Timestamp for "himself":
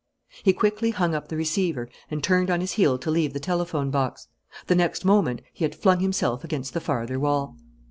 5.99-6.43